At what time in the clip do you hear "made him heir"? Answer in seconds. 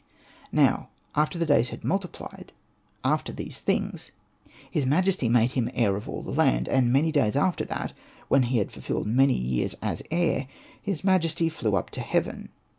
5.29-5.95